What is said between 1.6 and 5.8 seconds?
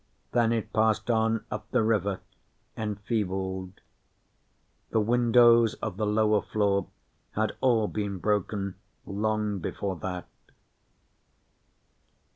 the river, enfeebled. The windows